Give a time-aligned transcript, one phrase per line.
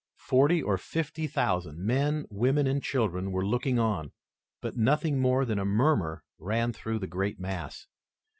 [0.17, 4.13] Forty or fifty thousand, men, women and children, were looking on,
[4.59, 7.85] but nothing more than a murmur ran through the great mass.